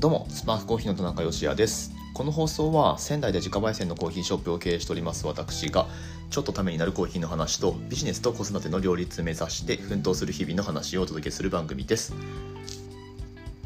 [0.00, 1.92] どうもスパークコーヒーの田中芳也です。
[2.14, 5.26] この放送は仙台で自家焙煎のコーヒーショップを経営しております。
[5.26, 5.88] 私が
[6.30, 12.14] ちょっとためになるコーヒーの話とビジネスと子育ての両立目指して奮闘する日々の話をお届けする番組です。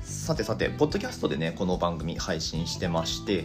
[0.04, 3.44] さてさてポッドキャストでねこの番組配信してまして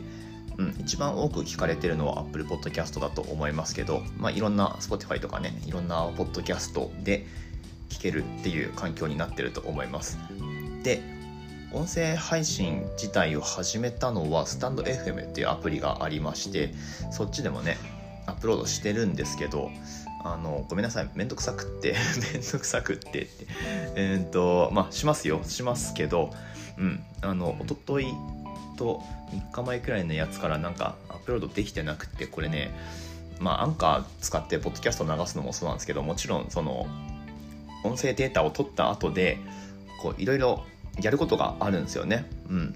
[0.58, 7.28] うん、一番多く聞かれてるのは Apple Podcast だと思いますけど、まあ、いろんな Spotify とかねいろんなポッドキャストで
[7.90, 10.18] 聞けるっていう環境になってると思います。
[10.84, 11.17] で
[11.74, 16.74] 音声配信自体を始めたのはスタンド FM っていうアプリがありまして
[17.12, 17.78] そっちでもね
[18.26, 19.70] アップロードしてるんですけど
[20.24, 21.96] あのごめんなさいめんどくさくって
[22.34, 23.28] めんどくさくってって。
[23.96, 25.42] え、っとまあしますよ。
[25.46, 26.32] しますけど
[26.78, 27.04] うん。
[27.22, 28.14] あの一昨日
[28.78, 32.72] と3日前くらいのやつからなんかアップロードできてなくてこれね
[33.40, 36.88] まあアンカー使ってポッドキャスト流すのもそうなんですけどもちろんその
[37.84, 39.38] 音声データを取った後で
[40.02, 40.64] こういろいろ
[41.02, 42.26] やることがあるんですよね。
[42.50, 42.76] うん。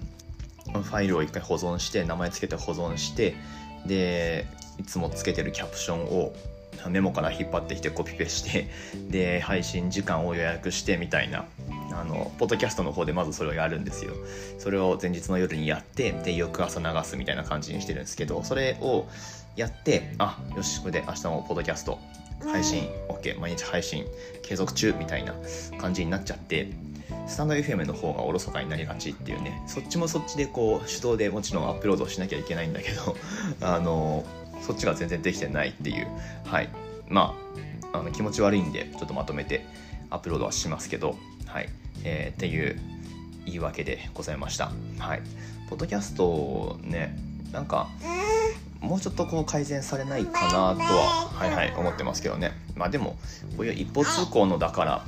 [0.72, 3.34] ファイルを一回保存して、名前つけて保存して、
[3.86, 4.46] で、
[4.78, 6.32] いつもつけてるキャプションを
[6.88, 8.68] メモから引っ張ってきてコピペして、
[9.08, 11.44] で、配信時間を予約してみたいな、
[11.92, 14.14] あの、ポッドキャストの方でまずそれをやるんですよ。
[14.58, 19.06] それを前日の夜にやって、で、翌朝流すみたいな感じにしてるんですけど、それを
[19.56, 21.98] やって、あ、よし、これで明日もポッドキャスト
[22.44, 24.06] 配信 OK 毎日配信
[24.42, 25.34] 継続中みたいな
[25.78, 26.70] 感じになっちゃって
[27.26, 33.16] スタンド FM の方がおろそかになりがちっていうねそっちもそっちでこう手動でもちろんアップロードしなきゃいけないんだけど
[33.60, 34.24] あの
[34.60, 36.08] そっちが全然できてないっていう
[36.44, 36.68] はい。
[37.08, 37.34] ま
[37.92, 39.66] ああの気持ち悪いんでちょっとまとめて
[40.08, 41.68] アップロードはしますけどはい。
[42.04, 42.80] えー、っていう
[43.44, 44.72] 言い訳でございました。
[44.98, 45.22] はい。
[45.68, 47.16] ポッドキャストね
[47.52, 47.88] なんか
[48.82, 52.52] もうちょっとこう改善されないかなとははいはい思ってますけどね。
[52.74, 53.16] まあでも
[53.56, 55.04] こういう一方通行のだから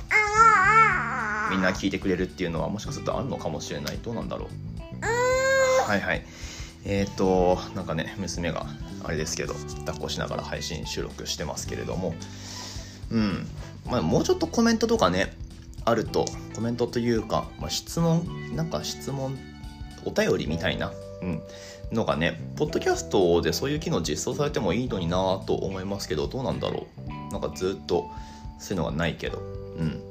[1.51, 3.97] みんな聞いてくれるっていうのはもしかするとあるのかもしれない。
[3.97, 4.47] どうなんだろ
[5.01, 5.89] う。
[5.89, 6.25] はいはい。
[6.85, 8.65] えっ、ー、となんかね娘が
[9.03, 12.15] あれですけど抱っこしながら配信収録してますけれども。
[13.11, 13.47] うん。
[13.85, 15.35] まあもうちょっとコメントとかね
[15.83, 19.37] あるとコメントというか、まあ、質問なんか質問
[20.05, 20.91] お便りみたいな、
[21.21, 21.41] うん、
[21.91, 27.31] のがねポッドキャストでそういう機能実装されてもいいのになぁと思いますけどどうなんだろう？
[27.31, 28.09] なんかずっと
[28.59, 29.39] そういうのがないけど。
[29.39, 29.41] う
[29.83, 30.01] ん。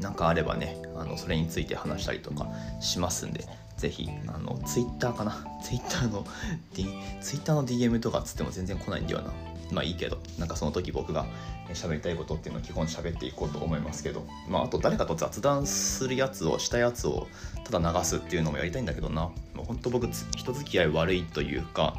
[0.00, 2.46] なんかあればねあのそれについて話したりとか
[2.80, 3.44] しますんで
[3.76, 5.44] ぜひあのツイッターかな？
[5.60, 6.24] ツイッターの、
[6.72, 6.86] D、
[7.20, 9.32] ツイッターの DM とかつっても全然来ないんだよな。
[9.72, 11.26] まあいいけどなんかその時僕が
[11.74, 17.28] 喋りたいことっていうのを基本喋っていこうと思いますけどまああと誰かと雑談するやつをしたやつを
[17.64, 19.30] ただ流すっていうのもやりたいんだけどな。
[19.54, 21.96] もうほんと僕人付き合い悪いというか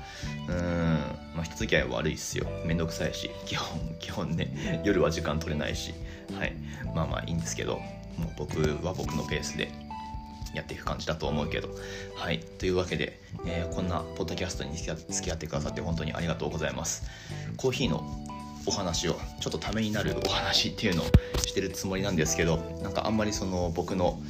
[0.47, 0.97] うーん
[1.35, 2.47] まあ人付き合い悪いっすよ。
[2.66, 5.94] めんどくさいし基本 基本ね夜は時間取れないし
[6.38, 6.53] はい。
[6.96, 7.75] まあまあいいんですけど
[8.18, 9.69] もう僕は僕のペースで
[10.53, 11.69] やっていく感じだと思うけど。
[12.15, 12.39] はい。
[12.39, 17.03] というわけで、えー、こんなポッドキャストに付き合ってくださって本当にありがとうございます。
[17.57, 18.03] コーヒーの
[18.65, 21.05] お話を、ちょっとためになるお話っていうのを
[21.45, 24.21] してるつもりなんですけど、なんかあんまりその僕の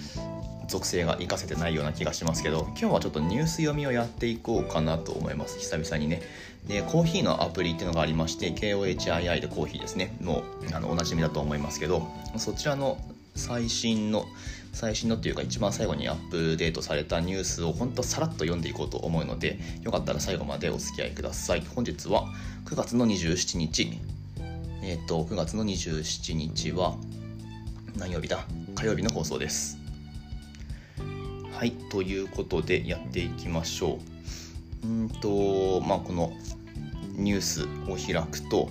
[0.70, 6.22] 属性が活かせてないような気がしますけど今日はちょっとニュース読みをやっていこうかなと思います久々にね
[6.68, 12.08] でコーヒーのアプリっていうのがありまして KOHII でコーヒーですねもうあのおなじみだと思いますけど
[12.38, 12.98] そちらの
[13.36, 14.26] 最新の
[14.74, 21.62] 最新のっていうか一番最後にアップデートされたニュースを本当さらっと読んでいこうと思うのでよかったら最後までお付き合いください。
[21.76, 22.28] 本日は
[22.66, 24.00] 9月の27日。
[24.82, 26.96] えっ、ー、と9月の27日は
[27.98, 28.46] 何曜日だ？
[28.76, 29.78] 火曜日の放送です。
[31.52, 34.00] はいということでやっていきましょ
[34.84, 34.88] う。
[34.88, 36.32] うんとまあこの
[37.18, 38.70] ニュースを開くと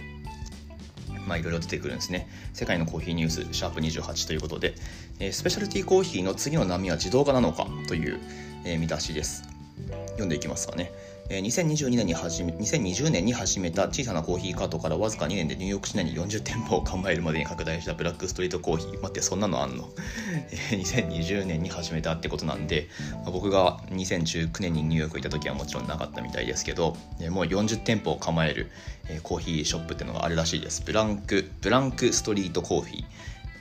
[1.29, 2.29] まあ、いろいろ出てくるんですね。
[2.55, 4.75] 世界のコーヒーニュース、シャープ28ということで、
[5.21, 8.19] えー、スペシャルティーコーヒーの次の波は自動化なのかという、
[8.65, 9.58] えー、見出しです。
[10.11, 10.93] 読んでいきますかね。
[11.29, 18.95] 2022年に始め、2020年に始めた小さなコーヒーカートからわずか2年でニューヨーク市内に40店舗を構えるまでに拡大したブラックストリートコーヒー。
[18.95, 19.91] 待って、そんなのあんの、
[20.73, 22.89] 2020年に始めたってことなんで、
[23.27, 26.97] ま、僕が2019年にニューヨーク行った時はもちろんなかったみたいですけど、
[27.31, 28.71] もう40店舗を構える、
[29.23, 30.83] コーヒーショップっていうのがあるらしいです。
[30.85, 33.05] ブランク、ブランクストリートコーヒー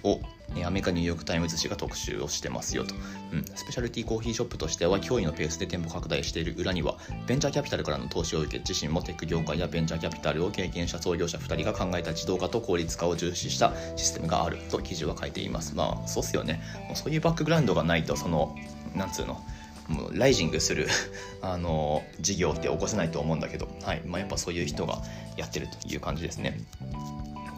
[0.04, 0.22] を
[0.64, 2.96] アメリカニューヨーク・タイムズ紙が特集をしてますよと、
[3.34, 6.98] うん、スペシャルティーコーヒーショップとしては驚異のペースで店舗拡大している裏には
[7.28, 15.76] ベンチャーキャピタルからの投資を受け自身もテック業界やベンチャーキャピタルを経験した創業者2人が考えた自動化と効率化を重視したシステムがあると記事は書いています。
[15.76, 16.62] まあそうっすよね。
[16.88, 18.56] もうそういうバックグラウンドがないとその
[18.96, 19.42] なんつうの
[19.90, 20.88] もうライジングする
[21.42, 24.02] あの事業って起こせないと思うんだけど、はい。
[24.06, 25.02] まあ、やっぱそういう人が
[25.36, 26.60] やってるという感じですね。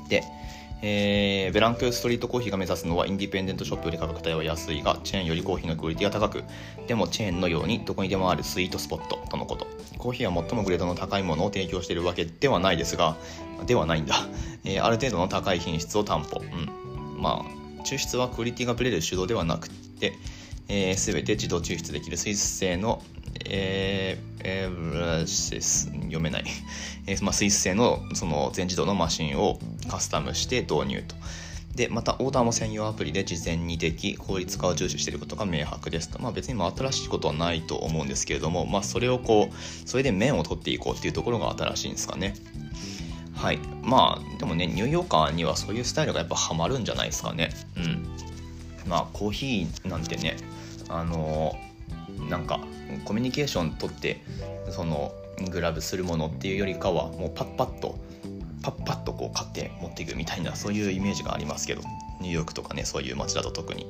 [0.09, 0.23] で
[0.81, 6.43] えー、ブランクストリートコーヒーが目指すのはインディペンデントショップより価格帯は安いがチェーンよりコーヒーのクオリティが高く
[6.87, 9.67] でもチェーンのようにどこにでもあるスイートスポットとのこと。
[9.97, 13.17] コーヒーは最もグレードの高いものを提供しているわけではないですが
[13.65, 14.15] ではないんだ、
[14.63, 16.43] えー、ある程度の高い品質を担保、う
[17.19, 20.13] ん、まあ抽出はクオリティがブレる手動ではなくて
[20.71, 23.01] えー、全て自動抽出できるスイス製の、
[23.45, 26.45] えーえー、読めない、
[27.07, 29.59] えーまあ、スイス製のその全自動のマシンを
[29.89, 31.15] カスタムして導入と。
[31.75, 42.33] でまたオーダーも専用アプリで事前にでき効率化を重視していることが明白ですと、まあ、別にま新しいことはないと思うんですけれども、まあ、それをこうそれで面を取っていこうっていうところが新しいんですかね。
[43.33, 43.59] はい。
[43.81, 47.51] まあでもねニューヨーカーにはそういうスタイルがやっぱハマるんじゃないですかね。
[47.77, 48.05] うん。
[48.89, 50.35] まあコーヒーなんてね
[50.89, 51.55] あの
[52.29, 52.59] なんか
[53.05, 54.21] コミュニケーション取って
[54.69, 55.11] その
[55.51, 57.97] グラブするものっていうよりかはもうパッパッと
[58.61, 61.81] パッパッとこう買って持っていくみたいなそういうイメージがありますけど
[62.19, 63.87] ニューヨークとかねそういう街だと特に。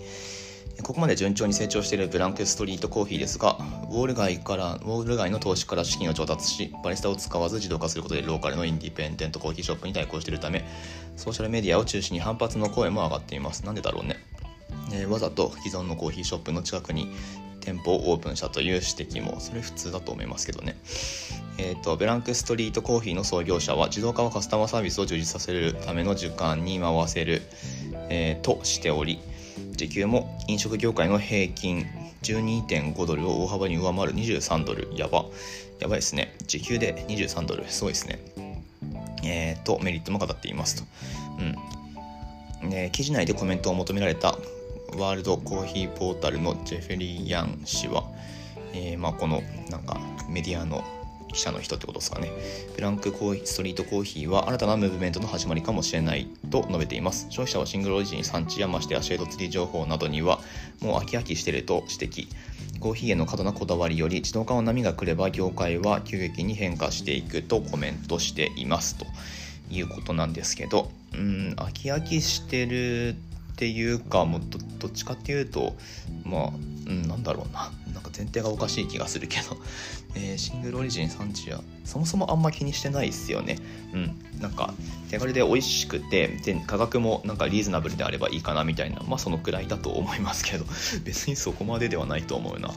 [0.84, 3.58] ここまで順調に成長しているブランクストリートコーヒーですが
[3.92, 10.66] ウォール街からウォール街の投資から資金を調達しバリスタを使わず自動化することでローカルのインディペンデントコーヒーショップに対抗しているため
[11.18, 13.66] ソーシャルメディアを中心に反発の声も上がっています。
[13.66, 14.24] なんでだろうね。
[14.94, 17.14] えー、わざと既存のコーヒーショップの近くに
[17.70, 20.76] 店舗をオープンしたという指摘もそれ普通だと思いますけどね、
[21.60, 27.44] えーと、ブランクストリートコーヒーの創業者は自動化はカスタマーサービスを充実させるための時間に回せる、
[28.10, 29.20] えー、としており
[29.74, 31.86] 時給も飲食業界の平均
[32.24, 34.90] 12.5ドルを大幅に上回る23ドル。
[34.94, 35.26] やば。
[35.80, 36.36] やばいですね。
[36.48, 37.64] 時給で23ドル。
[37.70, 38.20] すごいですね。
[39.24, 40.84] えー、とメリットも語っていますと。
[42.64, 44.38] うん、ね、記事内でコメントを求められた
[45.00, 48.04] ワールドコーヒーポータルのジェフェリー・ヤン氏は、
[48.74, 49.98] えー、まあ、このなんか
[50.28, 50.84] メディアの
[51.32, 52.32] 記者の人ってことですかね。
[52.76, 57.28] ブランクコーヒーストリートコーヒーは新たなムーブメントの始まりかもしれないと述べています。
[57.30, 60.40] 消費者はシングルオリジン産地やましてやシェードツリー情報などには
[60.82, 62.28] もう飽き飽きしていると指摘。
[62.82, 69.06] コーヒーへの過度なこだわりより自動化の波が来れば業界は急激に変化していくとコメントしていますと
[69.70, 73.16] いうことなんですけど、うん、飽き飽きしてる
[73.60, 74.42] っていうかもう
[74.80, 75.76] どっちかっていうと
[76.24, 76.50] まあ、
[76.88, 77.74] うん、なんだろうな。
[77.94, 79.58] なんか前提がおかしい気がするけど、
[80.16, 83.58] えー、シングルオリジン産地はそもそもあんま気にしてないっすよね。
[83.94, 84.40] うん。
[84.40, 84.74] なんか
[85.10, 90.64] 手軽で美味しくてで価格もなんかリーズナブルであればいいかなみたいなまあそのくらいだと思いますけど。
[91.04, 92.72] 別にそこまでではないと思うな。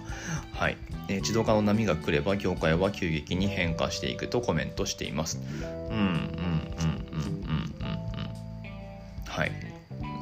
[0.53, 0.77] はい、
[1.07, 5.39] えー、自動化の波が来れば業界は急激に変化していくとコメントしています。
[5.63, 8.03] うんうんうんうんうんうん。
[9.27, 9.72] はい。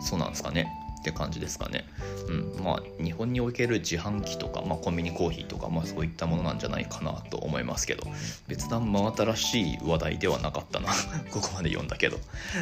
[0.00, 0.68] そうなんですかね。
[1.00, 1.84] って感じですかね。
[2.28, 8.06] うん、まあ日本における自販機とか、まあ、コンビニコーヒーとか、まあ、そういったものなんじゃないかなと思いますけど
[8.48, 10.90] 別段真新しい話題ではなかったな。
[11.32, 12.18] ここまで読んだけど。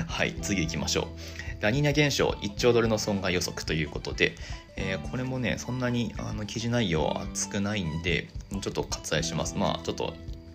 [0.06, 0.34] はい。
[0.40, 1.62] 次行きましょう。
[1.62, 4.36] ラニーニャ現象1兆ドルの損害予測ということで、
[4.76, 8.28] えー、これもねそんなにあの記事内容は厚くないんで
[8.60, 9.56] ちょっと割愛します。
[9.56, 10.14] まあちょっと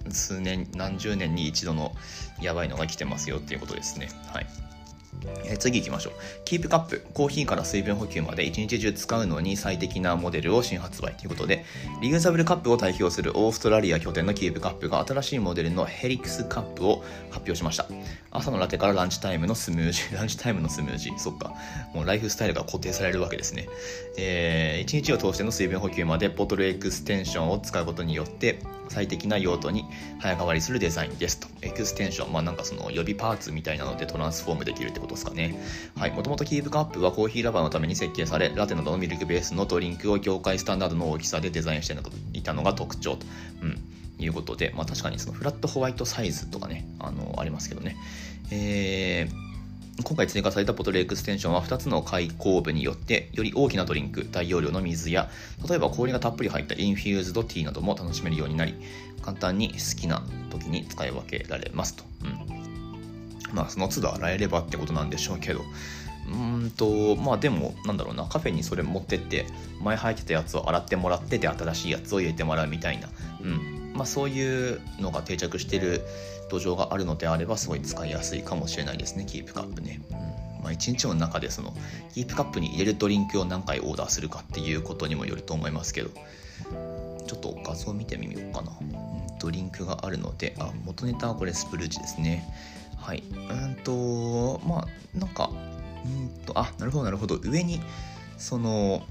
[0.09, 1.93] 数年何十年に一度の
[2.41, 4.09] やばいのが来てますよっていうことですね。
[4.27, 4.47] はい。
[5.45, 6.13] え次行きましょう。
[6.45, 11.65] キープカップ、コーヒーから水分補給まで一日中使うのに最適なモデルを新発売ということで、
[12.01, 17.85] リユーザブルカップを代表するオーストラリア拠点のキープカップが新しいモデルのヘリクスカップを発表しました。
[18.31, 21.53] 朝のラテからランチタイムのスムージー、 ランチタイムのスムージー、そっか。
[21.93, 23.67] もうライフスタイルが固定されるわけですね。
[24.17, 28.59] えー、一日を通しての水分補給までボトルエクステンションを使うことによって、
[28.89, 29.85] 最適な用途に
[30.19, 31.47] 早変わりするデザインですと。
[31.61, 35.55] エクステンション、まあなんかその予備パーツみたいなのでトランスフォームできるってことことですかね。
[35.95, 36.11] はい。
[36.11, 41.95] もともとキープカップはコーヒーラバーのために設計され、ラテなどのミルクベースのドリンクを業界スタンダードの大きさでデザインして
[42.33, 43.25] いたのが特徴と。
[43.61, 43.81] うん。
[44.19, 47.97] いうことで、まあ確かにそのフラットホワイトサイズとかね、あの、ありますけどね。
[48.51, 55.29] えー、今回追加されたボトルエクステンションは2つの開口部によってより大きなドリンク、大容量の水や
[55.67, 58.75] 例えば氷がたっぷり入ったインフューズドティーなども楽しめるようになり
[59.21, 62.03] 簡単に好きな時に使い分けられますと。
[62.23, 62.62] うん、
[63.53, 65.61] まあその都度洗えればってことなんでしょうけど。
[66.25, 68.25] うんとまあでもなんだろうな。
[68.25, 69.45] カフェにそれ持ってって
[69.81, 73.09] 前入ってたやつを洗ってもらってで新しいやつを入れてもらうみたいな、
[73.41, 73.93] うん。
[73.93, 76.01] まあ、そういうのが定着してる
[76.49, 79.25] 土壌があるのであればすごい使いやすいかもしれないですね。
[79.25, 80.01] キープカップね。
[80.11, 80.17] うん。
[80.63, 81.73] まあ、1日の中でその
[82.13, 86.09] キープカップに入れるドリンクを何回オーダーするかっていうことにもよると思いますけど。
[87.27, 92.45] ちょっと画像見てみようかな、うん、ドリンクがあるのであ元ネタはこれスプルージですね。
[93.03, 93.23] はい。
[93.27, 93.31] う
[93.67, 95.49] んとまあなんか
[96.05, 97.35] うんとあなるほどなるほど。
[97.43, 97.81] 上に
[98.37, 99.03] その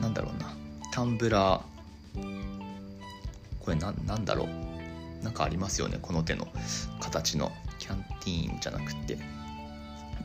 [0.00, 0.52] なんだろうな。
[0.92, 2.56] タンブラー。
[3.60, 5.24] これななんだろう。
[5.24, 6.48] なんかありますよねこの手の
[7.00, 7.52] 形の。
[7.78, 9.35] キャンティーンじゃなくて。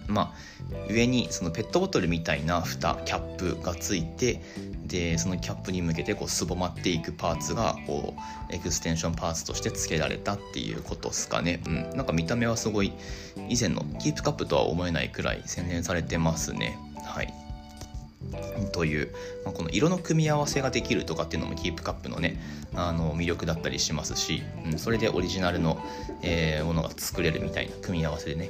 [0.07, 4.41] まあ、上にそのペットボトルみたいな蓋キャップがついて
[4.85, 8.13] でそのキャップに向けてこうすぼまっていくパーツがこ
[8.51, 12.91] うエクステンションパーツとして付けられたっていうことですかね、うん、なんか見た目はすごい
[13.47, 16.77] 以前のキープカップとは思えないくらい洗練されてますね。
[17.05, 17.33] はい。
[18.71, 19.11] という、
[19.43, 22.39] まあ、この色の組み合わせができるとかっていうのもキープカップのね
[22.73, 25.83] あの魅力だったりしますし、うん、それでオリジナルの、
[26.21, 28.49] えー、ものが作れるみたいな組み合わせでね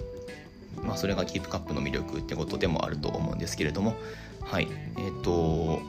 [0.83, 3.95] まあ、それがキープカップの魅力ってことでもあると思うんですけれども。
[4.41, 4.67] はい。
[4.97, 5.81] えっ、ー、と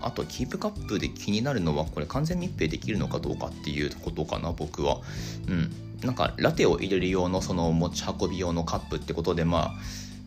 [0.00, 5.00] あとキープカップで気になるのはこれ完全密閉できるのかどうかっていうことかな僕は。
[5.48, 5.72] うん。
[6.04, 9.72] なんかラテを入れる用のその持ち運び用のカップってことでまあ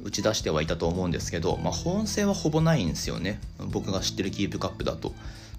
[0.04, 3.40] 打ち出してはいたと思うんですけど、まあ、保温性はほぼないんですよね。
[3.72, 5.14] 僕が知ってるキープカップだと。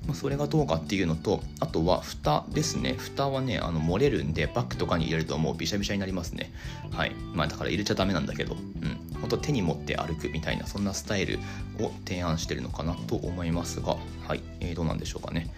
[0.06, 2.94] まあ、それがどうかっていうのとあとは蓋ですね。
[2.96, 6.52] 蓋はねあの漏れるんでバッグとかに入れるともうびしゃびしゃになりますね。
[6.92, 7.12] はい。
[7.34, 8.54] まあだから入れちゃダメなんだけど。
[8.54, 8.98] うん。
[9.20, 11.40] 本当手に持って歩くみたいなそんなスタイル
[11.80, 13.96] を提案してるのかなと思いますが。
[14.26, 15.50] はい、えー、どうなんでしょうかね。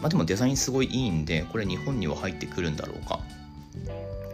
[0.00, 3.20] まあでもデザインすごいいいんでこれ日本には入ってくるんだろうか。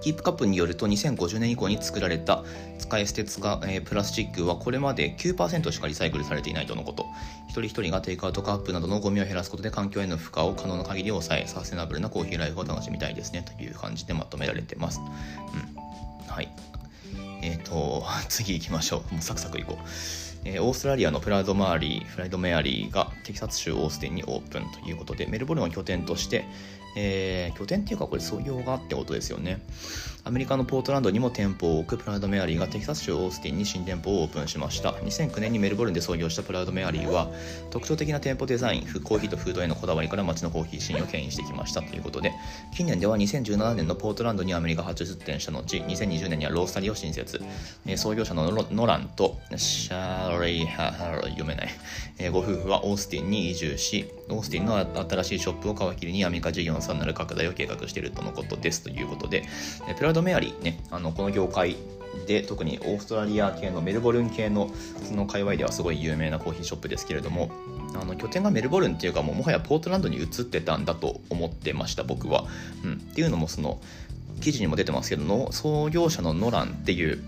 [0.06, 2.44] キープカップによると2050年以降に作られた
[2.78, 7.06] 使い捨て使、えー、プラスチックはこれまで9%しかリサイクルされていないとのこと。
[7.48, 16.48] 一人一人がテイクアウトカップなどのゴミを減らすことで環境への負荷を可能な限り抑えサステナブルなコーヒーライフを楽しみたいですねという感じでまとめられてます、うん、はい。
[17.42, 19.14] えっ、ー、と次行きましょう。
[19.14, 19.76] もうサクサクいこう。
[20.48, 26.44] え、オーストラリアのプラドマーリー、フライドメアリーがテキサス州オースティンにオープンということで、メルボルンを拠点として、
[26.96, 29.60] えー、拠点っていうかこれ創業がってことですよね。
[30.24, 34.90] アメリカのポートランドにも店舗を置くプラウドメアリーがテキサス州オースティンに新店舗をオープンしました。
[34.90, 37.30] 2009年にメルボルンで創業したプラウドメアリーは
[37.70, 42.32] 特徴的な店舗デザイン、コーヒーとフードへのこだわりから街のコーヒーシーンを牽引してきましたということで、
[42.74, 47.40] 近年では2017年のポートランドにアメリカ初出店した後、2020年にはロースタリーを新設。
[47.86, 51.68] え創業者のノランとシャーリー・ハー読めない、
[52.18, 54.76] えご夫婦はオースティンに移住し、オースティンの
[55.08, 59.45] 新しいショップを皮切りにアメリカ事業のさらなる拡大を計画しているとのことですということで、
[59.99, 61.76] プラウドメアリーね、あのこの業界
[62.26, 64.71] で特にオーストラリア系のメルボルン系の
[65.02, 67.50] その界隈ではすごい有名なコーヒーショップですけれども
[67.95, 72.47] あの拠点がメルボルンっていうかもうもはやポートランドに移ってたんだと思ってました僕は。
[72.85, 73.81] うん、っていうのもその
[74.40, 77.23] 記事にも出てますけどの創業者のノランっていう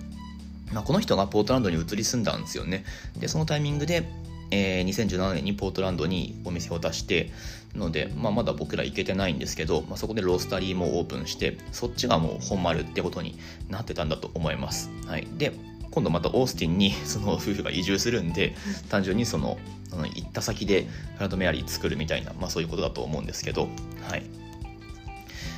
[0.73, 2.85] まあ、この人がポートランドに移り住んだんですよね。
[3.19, 4.07] で、そのタイミングで、
[4.51, 7.31] えー、2017年にポートランドにお店を出して
[7.79, 14.91] ので、まあ、まだ僕ら行けてないんですけど、まあ、そこでロースタリーもオープンしてそっちがもう本丸ってことになってたんだと思います。
[15.07, 15.53] はい、で
[15.91, 18.55] 今度またオースティンに その夫婦が移住するんで
[18.89, 19.59] 単純にその
[19.91, 23.69] 行った先でフラッドメアリー作るみたいな、まあ、そういうことだと思うんですけど、
[24.09, 24.23] はい、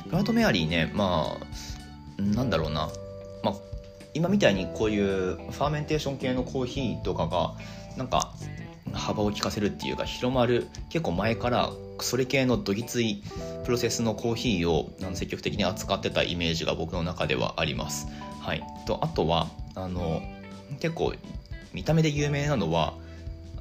[0.07, 2.89] フラッドメアリーねまあなんだろうな、
[3.43, 3.55] まあ、
[4.13, 7.55] 今みたいにこういうファーメンテーション系のコーヒーとかが
[7.97, 8.33] なんか
[8.93, 11.71] 幅を利かせるっていうか広まる結構前から
[12.01, 13.23] それ系のどぎつい
[13.63, 18.07] プロセスのコーヒーを積極的に扱ってたイメージが僕の中ではあります。
[18.41, 20.21] はい、とあとはあの
[20.79, 21.13] 結構
[21.73, 22.93] 見た目で有名なのは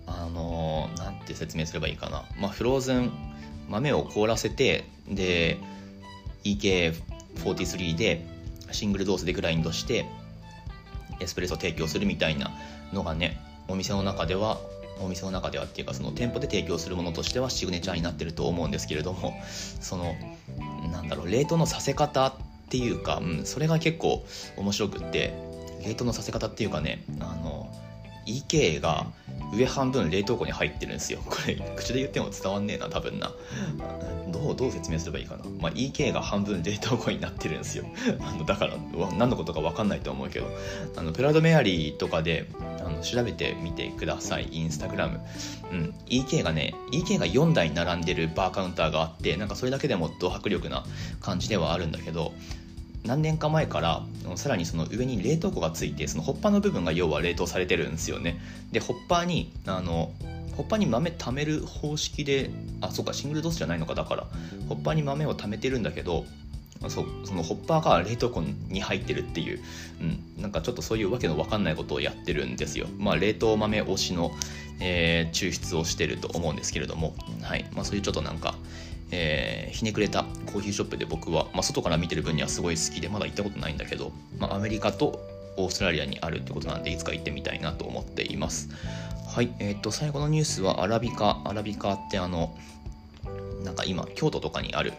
[0.06, 3.12] あのなんて説明すればいいかな、まあ、フローズン
[3.68, 5.58] 豆を凍らせてで
[6.44, 8.26] EK43 で
[8.72, 10.06] シングルドースでグラインドして
[11.20, 12.50] エスプレッソを提供するみたいな
[12.92, 14.58] のがねお店の中では
[15.02, 19.34] お店の中ではっていうかその店舗で提供するものとしてはシグネチャーになってると思うんですけれども
[19.80, 20.14] その
[20.92, 22.32] なんだろう冷凍のさせ方っ
[22.68, 24.24] ていうか、うん、それが結構
[24.56, 25.34] 面白くって
[25.84, 27.68] 冷凍のさせ方っていうかねあの
[28.26, 29.06] EK が
[29.52, 31.20] 上半分冷凍庫に入ってるんですよ。
[31.26, 33.32] これ口で言っても伝わんねえな多分な。
[34.28, 37.84] どうどう説明すればいいかな、まあ、EK が半分冷凍庫になってるんですよ。
[38.20, 38.76] あのだから
[39.18, 40.46] 何のことか分かんないと思うけど。
[40.96, 42.46] あのプラドメアリーとかで
[42.84, 45.20] あの調べてみてくださいインスタグラム、
[45.72, 50.84] うん、EK がね EK が4台並んでるバーカウンターがあってなんかそれだけでもド迫力な
[51.20, 52.32] 感じではあるんだけど
[53.04, 54.02] 何年か前から
[54.36, 58.40] さらにその上に冷凍庫がついてそのホッパーの部分が要は冷凍されてるんですよね。
[58.72, 60.12] でホッパーにあの
[60.56, 64.26] ホッパーに豆貯める方式であそうかシングルドスじゃないのかだから。
[64.68, 66.24] ホッパーに豆を貯めてるんだけど
[66.88, 69.60] そそのホッパーが冷凍庫に入ってるっていう、
[70.00, 72.86] うん、なんかちょっとそういうわけのわかんないことをやってるんですよ。
[72.98, 74.30] まあ、冷凍豆推しの、
[74.80, 77.66] えー、抽出をしてると思うんですけれども、はい。
[77.74, 78.54] まあ、そういうちょっとなんか、
[79.12, 85.20] えー、ひねくれたコーヒーショップで僕は、まあ、外から見てる分にはすごい好きでまだ行ったことないんだけど、まあ、アメリカと
[85.56, 88.68] オーストラリアにあるってことなんでいつか行ってみたいなと思っています。
[89.26, 91.40] はいえっ、と最後のニュースはアラビカ。
[91.44, 92.56] アラビカってあの
[93.64, 94.92] なんか今京都とかにある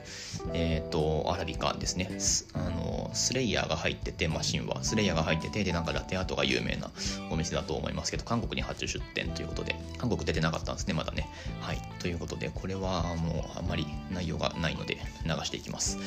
[0.54, 2.10] えっ、ー、とアラビカですね。
[2.54, 4.84] あのスレイヤーが入っててマシンは。
[4.84, 6.92] スレイヤーが入っててでなんかラテアートが有名な
[7.30, 9.76] お店だと思いますけど韓国に発注出店ということで。
[9.98, 11.28] 韓国出てなかったんですねまだね。
[11.60, 11.82] はい。
[12.00, 15.98] ということでこれはもうあんまり内容がないので流していきます、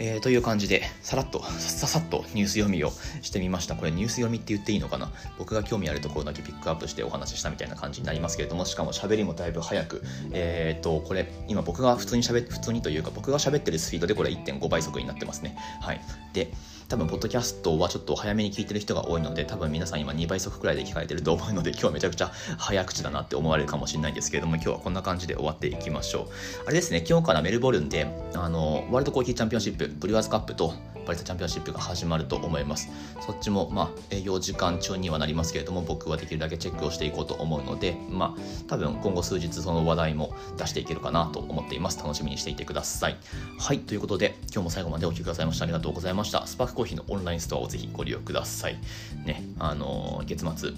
[0.00, 2.90] えー、という感じでさらっとささっとニュース読みを
[3.22, 3.76] してみました。
[3.76, 5.12] これニュース読みって言っていいのかな？
[5.38, 10.02] 僕が興味あるところだけピックアップしてお話ししたみたいな感じになりますけれどもしかも喋りもだいぶ早く。
[10.32, 15.56] えっ、とこれ今僕が普通に喋普通にというか僕が喋ってるスピードでこれ1.5倍速になってますね。
[15.80, 16.00] はい。
[16.32, 16.50] で
[16.88, 26.26] 多分、ポッドキャストはちょっと早めに聞いてる人が多いので、多分皆さん今2倍速くらいで聞かれてると思うので、今日はめちゃくちゃ早口だなって思われるかもしれないんですけれども、今日はこんな感じで終わっていきましょう。
[26.66, 32.88] あれですね、今日からメルボルンで、あの、ワールドコーヒーチャンピオンシップ、ブリュワーズカップと、パリスチャンピオンシップが始まると思います。
[33.24, 41.98] そっちも、まあ、営業時間中にはなりますけれども、僕はできるだけチェックをしていこうと思うので、まあ、多分今後数日その話題も出していけるかなと思っています。
[41.98, 43.16] 楽しみにしていてください。
[43.58, 46.46] はい、ということで、今日も最後までお聴きくださいましてありがとうございました。
[46.46, 48.78] スパークコーヒーのオンラインストアをぜひご利用ください。
[49.24, 50.72] ね、あのー、月末、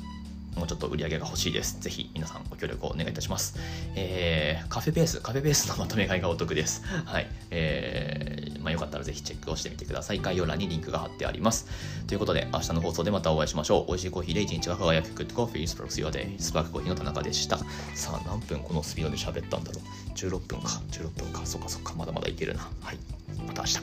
[0.57, 1.79] もうちょっと売り上げが欲しいです。
[1.81, 3.59] ぜひ皆さんご協力をお願いいたします。
[3.95, 6.83] えー、カフェベース、カフェベースのまとめ買いがお得です。
[6.85, 7.29] はい。
[7.51, 10.21] えー、まあ、よかったらぜひチェックをしてみてください。
[10.21, 11.67] 概要欄にリンクが貼ってあります。
[12.07, 13.87] ということで、明日の放送でまたお会いしましょう。
[13.89, 17.59] 美味しいコーヒーで一日が輝く Good Coffee Sparks Your Day スパークコーヒーの田中でした。
[17.95, 19.83] さあ、何分このスピードで喋ったんだろう。
[20.15, 21.45] 16分か、16分か。
[21.45, 22.69] そっかそっか、まだまだいけるな。
[22.81, 22.99] はい。
[23.47, 23.81] また明日。